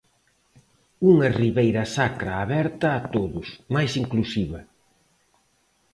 Unha 1.11 1.27
Ribeira 1.41 1.83
Sacra 1.95 2.33
aberta 2.45 2.87
a 2.93 3.01
todos, 3.15 3.47
máis 3.75 3.91
inclusiva. 4.01 4.59